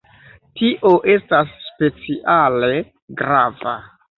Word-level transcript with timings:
Tio 0.61 0.91
estas 1.15 1.53
speciale 1.67 2.73
grava. 3.21 3.79